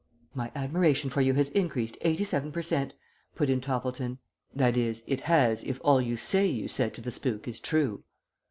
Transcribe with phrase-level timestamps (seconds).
[0.33, 2.95] '""My admiration for you has increased eighty seven per cent.,"
[3.35, 4.17] put in Toppleton,
[4.51, 8.03] "that is, it has if all you say you said to the spook is true."